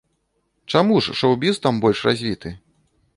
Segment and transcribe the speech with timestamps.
[0.71, 2.49] Чаму ж шоў-біз там больш развіты?